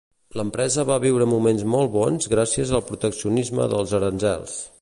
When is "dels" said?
3.75-3.99